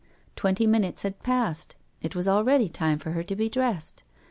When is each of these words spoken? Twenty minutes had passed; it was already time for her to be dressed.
Twenty 0.35 0.65
minutes 0.65 1.03
had 1.03 1.21
passed; 1.21 1.75
it 2.01 2.15
was 2.15 2.27
already 2.27 2.67
time 2.69 2.97
for 2.97 3.11
her 3.11 3.21
to 3.21 3.35
be 3.35 3.49
dressed. 3.49 4.01